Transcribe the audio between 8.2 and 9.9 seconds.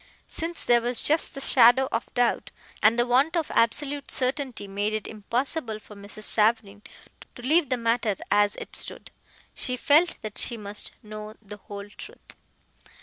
as it stood. She